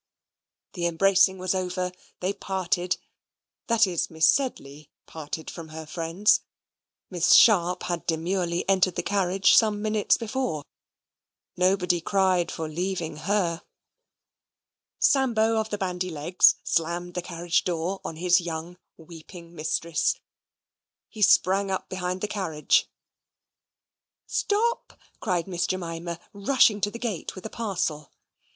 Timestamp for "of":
15.59-15.69